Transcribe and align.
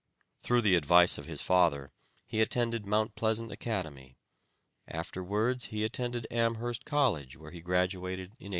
Through 0.39 0.61
the 0.61 0.73
advice 0.73 1.19
of 1.19 1.27
his 1.27 1.43
father, 1.43 1.91
he 2.25 2.41
attended 2.41 2.87
Mount 2.87 3.13
Pleasant 3.13 3.51
Academy. 3.51 4.17
Afterwards 4.87 5.65
he 5.67 5.83
attended 5.83 6.25
Amherst 6.31 6.85
College 6.85 7.37
where 7.37 7.51
he 7.51 7.61
graduated 7.61 8.23
in 8.29 8.49
1834. 8.49 8.49